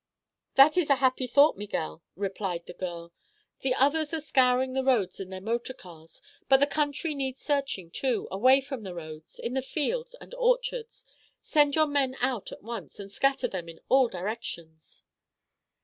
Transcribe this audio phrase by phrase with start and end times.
[0.55, 3.13] "That is a happy thought, Miguel," replied the girl.
[3.59, 7.91] "The others are scouring the roads in their motor cars, but the country needs searching,
[7.91, 11.05] too—away from the roads, in the fields and orchards.
[11.43, 15.03] Send your men out at once, and scatter them in all directions."